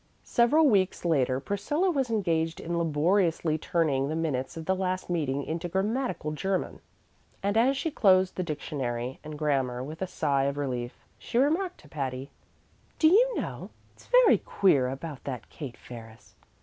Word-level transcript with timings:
Several 0.23 0.67
weeks 0.67 1.05
later 1.05 1.39
Priscilla 1.39 1.91
was 1.91 2.09
engaged 2.09 2.59
in 2.59 2.75
laboriously 2.75 3.59
turning 3.59 4.09
the 4.09 4.15
minutes 4.15 4.57
of 4.57 4.65
the 4.65 4.75
last 4.75 5.11
meeting 5.11 5.43
into 5.43 5.69
grammatical 5.69 6.31
German, 6.31 6.79
and 7.43 7.55
as 7.55 7.77
she 7.77 7.91
closed 7.91 8.35
the 8.35 8.41
dictionary 8.41 9.19
and 9.23 9.37
grammar 9.37 9.83
with 9.83 10.01
a 10.01 10.07
sigh 10.07 10.45
of 10.45 10.57
relief, 10.57 11.05
she 11.19 11.37
remarked 11.37 11.79
to 11.81 11.87
Patty: 11.87 12.31
"Do 12.97 13.09
you 13.09 13.39
know, 13.39 13.69
it's 13.93 14.07
very 14.07 14.39
queer 14.39 14.89
about 14.89 15.23
that 15.25 15.51
Kate 15.51 15.77
Ferris. 15.77 16.33